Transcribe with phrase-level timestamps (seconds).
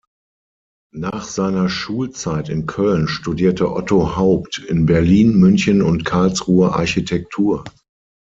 [0.95, 7.63] Nach seiner Schulzeit in Köln studierte Otto Haupt in Berlin, München und Karlsruhe Architektur.